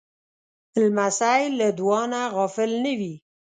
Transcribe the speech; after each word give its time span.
لمسی 0.81 1.41
له 1.59 1.67
دعا 1.79 2.01
نه 2.13 2.21
غافل 2.35 2.71
نه 2.83 2.91
وي. 2.99 3.13